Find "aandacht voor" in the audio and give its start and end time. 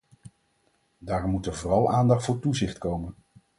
1.91-2.39